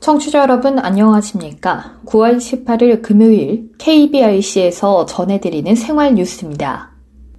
[0.00, 2.00] 청취자 여러분 안녕하십니까?
[2.04, 6.90] 9월 18일 금요일 KBRC에서 전해드리는 생활 뉴스입니다.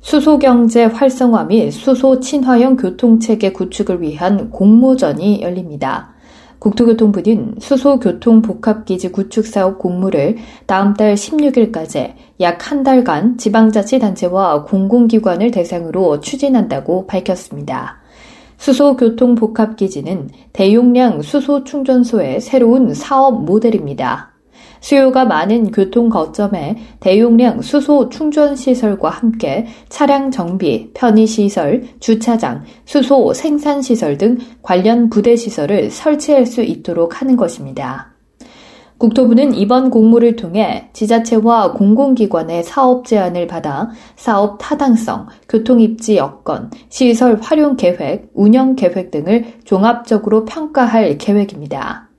[0.02, 6.14] 수소경제 활성화 및 수소 친화형 교통체계 구축을 위한 공모전이 열립니다.
[6.60, 10.38] 국토교통부는 수소교통복합기지 구축사업 공모를
[10.68, 18.02] 다음 달 16일까지 약 한 달간 지방자치단체와 공공기관을 대상으로 추진한다고 밝혔습니다.
[18.58, 24.32] 수소교통복합기지는 대용량 수소충전소의 새로운 사업 모델입니다.
[24.82, 33.34] 수요가 많은 교통 거점에 대용량 수소 충전 시설과 함께 차량 정비, 편의 시설, 주차장, 수소
[33.34, 38.12] 생산 시설 등 관련 부대 시설을 설치할 수 있도록 하는 것입니다.
[38.98, 47.78] 국토부는 이번 공모를 통해 지자체와 공공기관의 사업 제안을 받아 사업 타당성, 교통입지 여건, 시설 활용
[47.78, 52.11] 계획, 운영 계획 등을 종합적으로 평가할 계획입니다.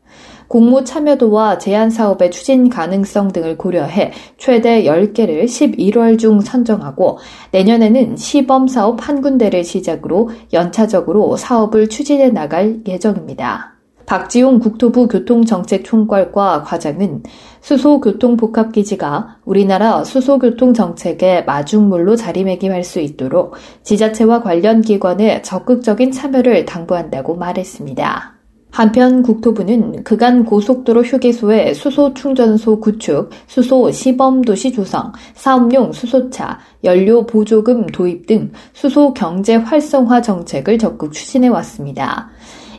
[0.52, 7.16] 공모 참여도와 제안 사업의 추진 가능성 등을 고려해 최대 10개를 11월 중 선정하고
[7.52, 13.76] 내년에는 시범 사업 한 군데를 시작으로 연차적으로 사업을 추진해 나갈 예정입니다.
[14.04, 17.22] 박지용 국토부 교통정책총괄과 과장은
[17.62, 28.41] 수소교통복합기지가 우리나라 수소교통정책의 마중물로 자리매김할 수 있도록 지자체와 관련 기관의 적극적인 참여를 당부한다고 말했습니다.
[28.72, 37.26] 한편 국토부는 그간 고속도로 휴게소의 수소 충전소 구축, 수소 시범 도시 조성, 사업용 수소차, 연료
[37.26, 42.30] 보조금 도입 등 수소 경제 활성화 정책을 적극 추진해 왔습니다.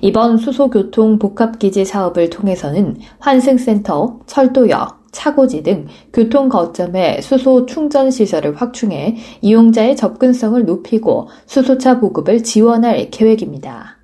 [0.01, 9.15] 이번 수소교통 복합기지 사업을 통해서는 환승센터, 철도역, 차고지 등 교통 거점의 수소 충전 시설을 확충해
[9.41, 14.02] 이용자의 접근성을 높이고 수소차 보급을 지원할 계획입니다.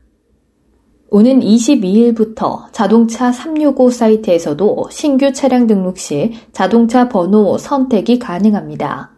[1.12, 9.12] 오는 22일부터 자동차 365 사이트에서도 신규 차량 등록 시 자동차 번호 선택이 가능합니다.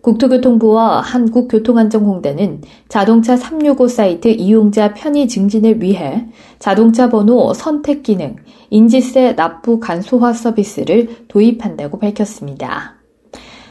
[0.00, 6.26] 국토교통부와 한국교통안전공단은 자동차 365 사이트 이용자 편의 증진을 위해
[6.58, 8.34] 자동차 번호 선택 기능,
[8.70, 12.96] 인지세 납부 간소화 서비스를 도입한다고 밝혔습니다.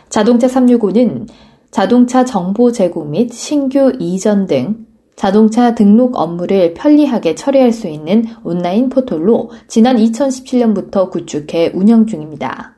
[0.07, 1.28] 자동차 365는
[1.69, 4.85] 자동차 정보 제공 및 신규 이전 등
[5.16, 12.76] 자동차 등록 업무를 편리하게 처리할 수 있는 온라인 포털로 지난 2017년부터 구축해 운영 중입니다.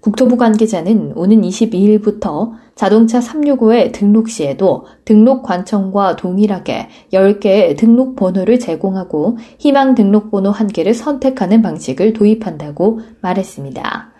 [0.00, 9.38] 국토부 관계자는 오는 22일부터 자동차 365의 등록 시에도 등록 관청과 동일하게 10개의 등록 번호를 제공하고
[9.58, 14.11] 희망 등록 번호 1개를 선택하는 방식을 도입한다고 말했습니다.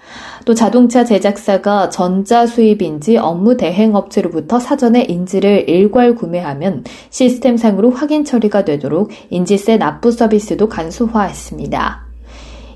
[0.45, 8.65] 또 자동차 제작사가 전자 수입인지 업무 대행 업체로부터 사전에 인지를 일괄 구매하면 시스템상으로 확인 처리가
[8.65, 12.13] 되도록 인지세 납부 서비스도 간소화했습니다.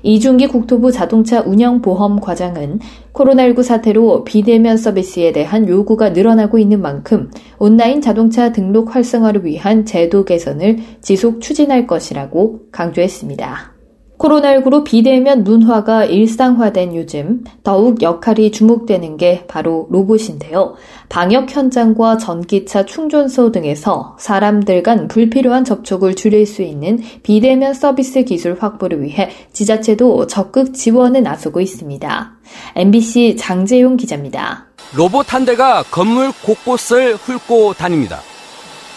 [0.03, 2.79] 이중기 국토부 자동차 운영보험 과장은
[3.13, 10.23] 코로나19 사태로 비대면 서비스에 대한 요구가 늘어나고 있는 만큼 온라인 자동차 등록 활성화를 위한 제도
[10.23, 13.76] 개선을 지속 추진할 것이라고 강조했습니다.
[14.17, 20.75] 코로나19로 비대면 문화가 일상화된 요즘 더욱 역할이 주목되는 게 바로 로봇인데요.
[21.09, 28.57] 방역 현장과 전기차 충전소 등에서 사람들 간 불필요한 접촉을 줄일 수 있는 비대면 서비스 기술
[28.59, 32.31] 확보를 위해 지자체도 적극 지원에 나서고 있습니다.
[32.75, 34.65] MBC 장재용 기자입니다.
[34.95, 38.19] 로봇 한 대가 건물 곳곳을 훑고 다닙니다.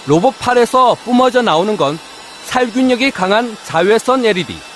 [0.06, 1.98] 로봇 팔에서 뿜어져 나오는 건
[2.44, 4.69] 살균력이 강한 자외선 LED.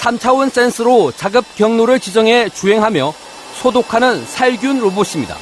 [0.00, 3.12] 3차원 센스로 작업 경로를 지정해 주행하며
[3.54, 5.36] 소독하는 살균 로봇입니다.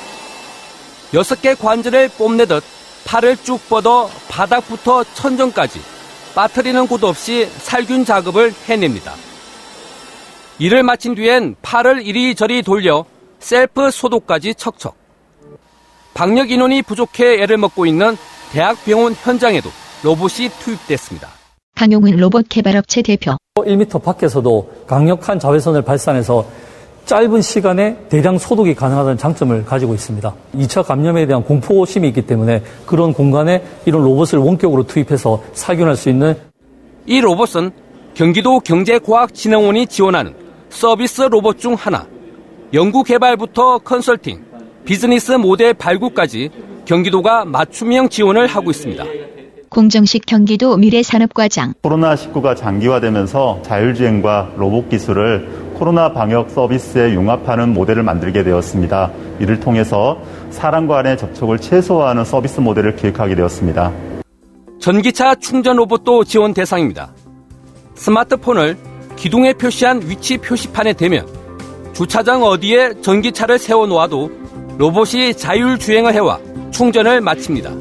[1.12, 2.64] 6개 관절을 뽐내듯
[3.04, 5.80] 팔을 쭉 뻗어 바닥부터 천정까지
[6.34, 9.14] 빠뜨리는 곳 없이 살균 작업을 해냅니다.
[10.58, 13.04] 일을 마친 뒤엔 팔을 이리저리 돌려
[13.38, 14.96] 셀프 소독까지 척척.
[16.14, 18.16] 방역 인원이 부족해 애를 먹고 있는
[18.50, 19.70] 대학병원 현장에도
[20.02, 21.37] 로봇이 투입됐습니다.
[21.78, 23.36] 강용훈 로봇 개발업체 대표.
[23.54, 26.44] 1m 밖에서도 강력한 자외선을 발산해서
[27.04, 30.34] 짧은 시간에 대량 소독이 가능하다는 장점을 가지고 있습니다.
[30.56, 36.34] 2차 감염에 대한 공포심이 있기 때문에 그런 공간에 이런 로봇을 원격으로 투입해서 살균할 수 있는
[37.06, 37.70] 이 로봇은
[38.14, 40.34] 경기도 경제과학진흥원이 지원하는
[40.70, 42.08] 서비스 로봇 중 하나.
[42.74, 44.44] 연구 개발부터 컨설팅,
[44.84, 46.50] 비즈니스 모델 발굴까지
[46.86, 49.04] 경기도가 맞춤형 지원을 하고 있습니다.
[49.68, 59.12] 공정식 경기도 미래산업과장 코로나19가 장기화되면서 자율주행과 로봇 기술을 코로나 방역 서비스에 융합하는 모델을 만들게 되었습니다.
[59.38, 60.20] 이를 통해서
[60.50, 63.92] 사람과 간의 접촉을 최소화하는 서비스 모델을 기획하게 되었습니다.
[64.80, 67.12] 전기차 충전 로봇도 지원 대상입니다.
[67.94, 68.76] 스마트폰을
[69.16, 71.26] 기둥에 표시한 위치 표시판에 대면
[71.92, 74.30] 주차장 어디에 전기차를 세워놓아도
[74.78, 76.38] 로봇이 자율주행을 해와
[76.70, 77.72] 충전을 마칩니다.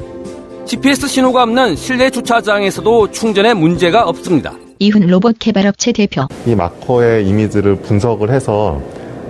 [0.68, 4.52] GPS 신호가 없는 실내 주차장에서도 충전에 문제가 없습니다.
[4.78, 8.78] 이훈 로봇 개발업체 대표 이 마커의 이미지를 분석을 해서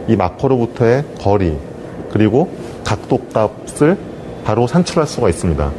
[0.08, 1.56] 이 마커로부터의 거리
[2.10, 2.52] 그리고
[2.84, 3.96] 각도 값을
[4.44, 5.70] 바로 산출할 수가 있습니다.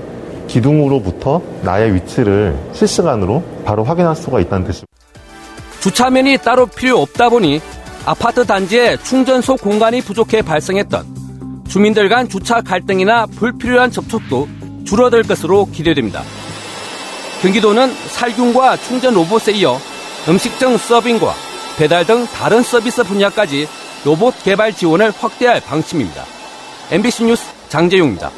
[0.47, 4.87] 기둥으로부터 나의 위치를 실시간으로 바로 확인할 수가 있다는 뜻입니다.
[5.81, 7.59] 주차면이 따로 필요 없다 보니
[8.05, 11.03] 아파트 단지에 충전소 공간이 부족해 발생했던
[11.67, 14.47] 주민들 간 주차 갈등이나 불필요한 접촉도
[14.89, 16.23] 줄어들 것으로 기대됩니다.
[17.43, 19.77] 경기도는 살균과 충전 로봇에 이어
[20.27, 21.31] 음식점 서빙과
[21.77, 23.67] 배달 등 다른 서비스 분야까지
[24.03, 26.23] 로봇 개발 지원을 확대할 방침입니다.
[26.91, 28.31] MBC 뉴스 장재용입니다.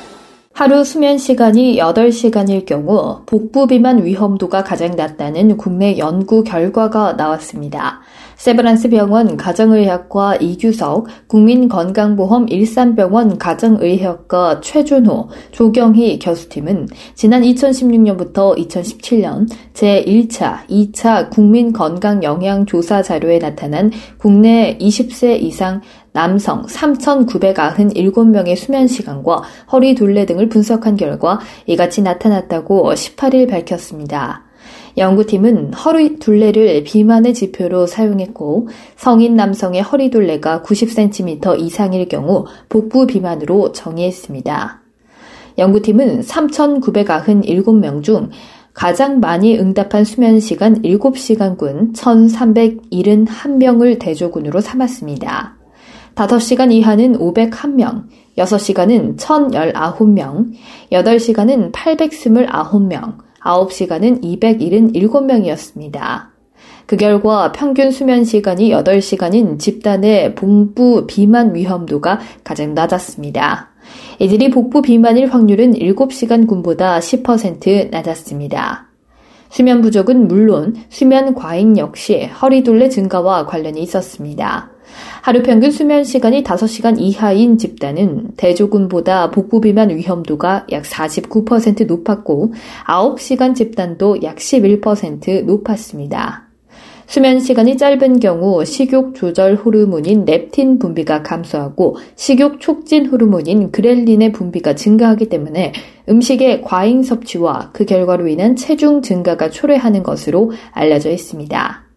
[0.54, 8.02] 하루 수면 시간이 8시간일 경우 복부 비만 위험도가 가장 낮다는 국내 연구 결과가 나왔습니다.
[8.42, 21.30] 세브란스 병원 가정의학과 이규석, 국민건강보험 일산병원 가정의학과 최준호, 조경희 교수팀은 지난 2016년부터 2017년 제1차, 2차
[21.30, 31.40] 국민건강영양조사 자료에 나타난 국내 20세 이상 남성 3,997명의 수면 시간과 허리 둘레 등을 분석한 결과
[31.68, 34.51] 이같이 나타났다고 18일 밝혔습니다.
[34.98, 43.72] 연구팀은 허리 둘레를 비만의 지표로 사용했고 성인 남성의 허리 둘레가 90cm 이상일 경우 복부 비만으로
[43.72, 44.82] 정의했습니다.
[45.58, 48.30] 연구팀은 3,997명 중
[48.74, 55.58] 가장 많이 응답한 수면 시간 7시간군 1,371명을 대조군으로 삼았습니다.
[56.16, 58.06] 5시간 이하는 501명,
[58.38, 60.52] 6시간은 1,019명,
[60.92, 66.32] 8시간은 829명, 9시간은 277명이었습니다.
[66.86, 73.70] 그 결과 평균 수면 시간이 8시간인 집단의 복부 비만 위험도가 가장 낮았습니다.
[74.20, 78.88] 이들이 복부 비만일 확률은 7시간 군보다 10% 낮았습니다.
[79.50, 84.72] 수면 부족은 물론 수면 과잉 역시 허리둘레 증가와 관련이 있었습니다.
[85.22, 92.54] 하루 평균 수면 시간이 5시간 이하인 집단은 대조군보다 복부 비만 위험도가 약 49% 높았고
[92.86, 96.52] 9시간 집단도 약 11% 높았습니다.
[97.12, 104.76] 수면 시간이 짧은 경우 식욕 조절 호르몬인 렙틴 분비가 감소하고 식욕 촉진 호르몬인 그렐린의 분비가
[104.76, 105.74] 증가하기 때문에
[106.08, 111.91] 음식의 과잉 섭취와 그 결과로 인한 체중 증가가 초래하는 것으로 알려져 있습니다.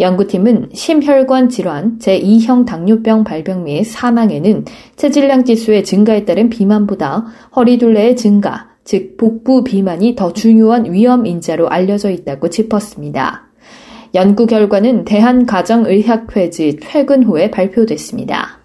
[0.00, 4.64] 연구팀은 심혈관 질환, 제2형 당뇨병 발병 및 사망에는
[4.96, 12.10] 체질량 지수의 증가에 따른 비만보다 허리둘레의 증가, 즉 복부 비만이 더 중요한 위험 인자로 알려져
[12.10, 13.44] 있다고 짚었습니다.
[14.14, 18.63] 연구 결과는 대한가정의학회지 퇴근 후에 발표됐습니다.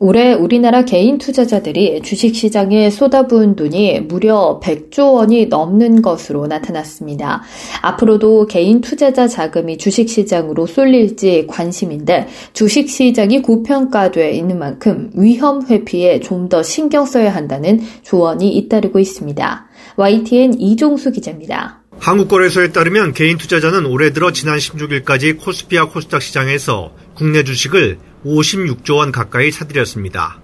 [0.00, 7.42] 올해 우리나라 개인 투자자들이 주식시장에 쏟아부은 돈이 무려 100조 원이 넘는 것으로 나타났습니다.
[7.80, 16.62] 앞으로도 개인 투자자 자금이 주식시장으로 쏠릴지 관심인데 주식시장이 고평가돼 있는 만큼 위험 회피에 좀 더
[16.62, 19.66] 신경 써야 한다는 조언이 잇따르고 있습니다.
[19.96, 21.80] YTN 이종수 기자입니다.
[21.98, 29.12] 한국거래소에 따르면 개인 투자자는 올해 들어 지난 16일까지 코스피와 코스닥 시장에서 국내 주식을 56조 원
[29.12, 30.40] 가까이 사들였습니다.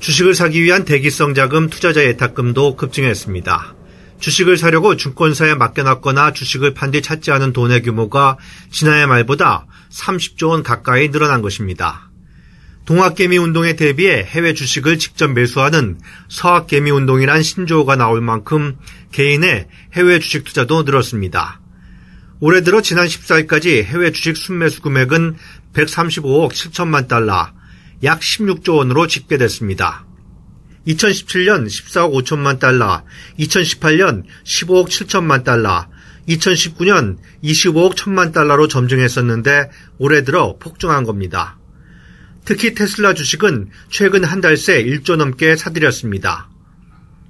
[0.00, 3.74] 주식을 사기 위한 대기성 자금 투자자 예탁금도 급증했습니다.
[4.20, 8.36] 주식을 사려고 증권사에 맡겨놨거나 주식을 판 뒤 찾지 않은 돈의 규모가
[8.70, 12.10] 지난해 말보다 30조 원 가까이 늘어난 것입니다.
[12.84, 18.78] 동학개미 운동에 대비해 해외 주식을 직접 매수하는 서학개미 운동이란 신조어가 나올 만큼
[19.12, 21.60] 개인의 해외 주식 투자도 늘었습니다.
[22.40, 25.36] 올해 들어 지난 14일까지 해외 주식 순매수 금액은
[25.74, 27.52] 135억 7천만 달러,
[28.04, 30.06] 약 16조 원으로 집계됐습니다.
[30.86, 33.04] 2017년 14억 5천만 달러,
[33.38, 35.86] 2018년 15억 7천만 달러,
[36.28, 41.58] 2019년 25억 1천만 달러로 점증했었는데 올해 들어 폭증한 겁니다.
[42.44, 46.48] 특히 테슬라 주식은 최근 한 달 새 1조 넘게 사들였습니다.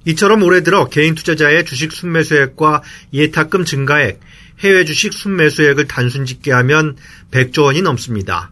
[0.05, 4.21] 이처럼 올해 들어 개인 투자자의 주식 순매수액과 예탁금 증가액,
[4.59, 6.97] 해외 주식 순매수액을 단순 집계하면
[7.31, 8.51] 100조 원이 넘습니다.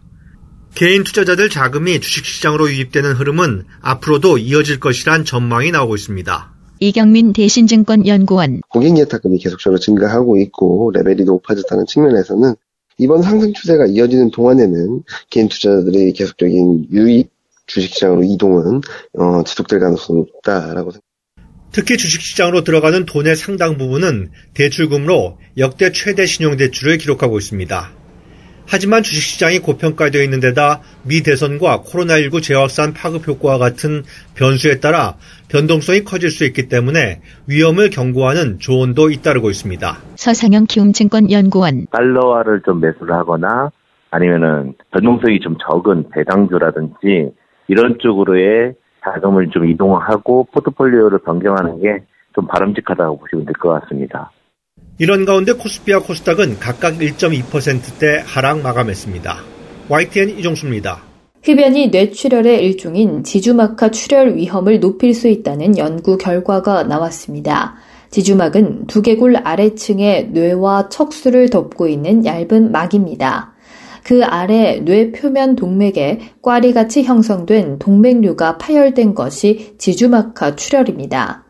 [0.74, 6.52] 개인 투자자들 자금이 주식시장으로 유입되는 흐름은 앞으로도 이어질 것이란 전망이 나오고 있습니다.
[6.80, 12.54] 이경민 대신증권 연구원 고객 예탁금이 계속적으로 증가하고 있고 레벨이 높아졌다는 측면에서는
[12.98, 17.30] 이번 상승 추세가 이어지는 동안에는 개인 투자자들의 계속적인 유익
[17.66, 18.80] 주식시장으로 이동은
[19.18, 21.07] 어, 지속될 가능성이 높다라고 생각합니다.
[21.72, 27.90] 특히 주식시장으로 들어가는 돈의 상당 부분은 대출금으로 역대 최대 신용대출을 기록하고 있습니다.
[28.70, 34.02] 하지만 주식시장이 고평가되어 있는 데다 미 대선과 코로나19 재확산 파급 효과와 같은
[34.34, 35.14] 변수에 따라
[35.48, 39.96] 변동성이 커질 수 있기 때문에 위험을 경고하는 조언도 잇따르고 있습니다.
[40.16, 43.70] 서상영 키움증권 연구원 달러화를 좀 매수를 하거나
[44.10, 47.30] 아니면은 변동성이 좀 적은 배당주라든지
[47.68, 48.74] 이런 쪽으로의
[49.04, 51.98] 자금을 좀 이동하고 포트폴리오를 변경하는 게
[52.38, 54.30] 좀 바람직하다고 보시면 될 것 같습니다.
[54.98, 59.36] 이런 가운데 코스피와 코스닥은 각각 1.2%대 하락 마감했습니다.
[59.88, 61.02] YTN 이종수입니다.
[61.42, 67.74] 흡연이 뇌출혈의 일종인 지주막하 출혈 위험을 높일 수 있다는 연구 결과가 나왔습니다.
[68.10, 73.52] 지주막은 두개골 아래층의 뇌와 척수를 덮고 있는 얇은 막입니다.
[74.08, 81.44] 그 아래 뇌 표면 동맥에 꽈리같이 형성된 동맥류가 파열된 것이 지주막하 출혈입니다.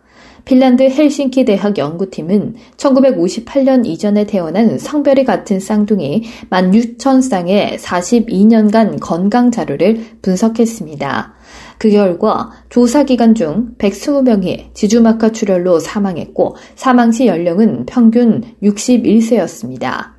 [0.45, 11.35] 핀란드 헬싱키 대학 연구팀은 1958년 이전에 태어난 성별이 같은 쌍둥이 16,000쌍의 42년간 건강 자료를 분석했습니다.
[11.79, 20.18] 그 결과 조사 기간 중 120명이 지주막하 출혈로 사망했고 사망 시 연령은 평균 61세였습니다.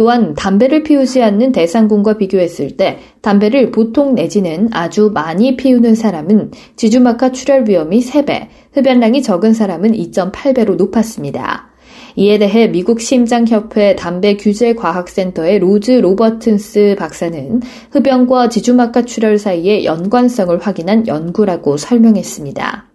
[0.00, 7.32] 또한 담배를 피우지 않는 대상군과 비교했을 때 담배를 보통 내지는 아주 많이 피우는 사람은 지주막하
[7.32, 11.68] 출혈 위험이 3배, 흡연량이 적은 사람은 2.8배로 높았습니다.
[12.16, 20.58] 이에 대해 미국 심장협회 담배 규제 과학센터의 로즈 로버트슨 박사는 흡연과 지주막하 출혈 사이의 연관성을
[20.60, 22.86] 확인한 연구라고 설명했습니다.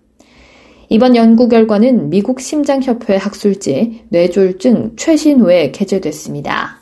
[0.90, 6.75] 이번 연구 결과는 미국 심장협회 학술지 뇌졸중 최신호에 게재됐습니다.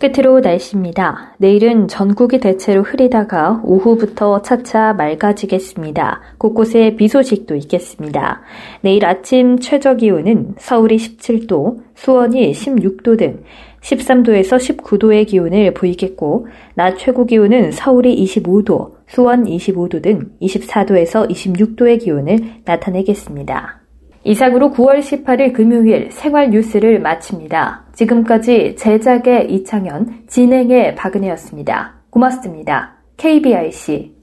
[0.00, 1.34] 끝으로 날씨입니다.
[1.36, 6.22] 내일은 전국이 대체로 흐리다가 오후부터 차차 맑아지겠습니다.
[6.38, 8.40] 곳곳에 비 소식도 있겠습니다.
[8.80, 13.42] 내일 아침 최저 기온은 서울이 17도, 수원이 16도 등
[13.82, 22.38] 13도에서 19도의 기온을 보이겠고, 낮 최고 기온은 서울이 25도, 수원 25도 등 24도에서 26도의 기온을
[22.64, 23.79] 나타내겠습니다.
[24.30, 27.86] 이상으로 9월 18일 금요일 생활 뉴스를 마칩니다.
[27.94, 31.94] 지금까지 제작의 이창현, 진행의 박은혜였습니다.
[32.10, 32.94] 고맙습니다.
[33.16, 34.14] KBIC